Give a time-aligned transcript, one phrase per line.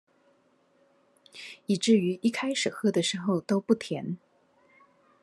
[1.67, 4.17] 以至於一開始喝的時候都不甜